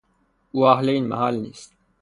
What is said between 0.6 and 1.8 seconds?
اهل این محل نیست.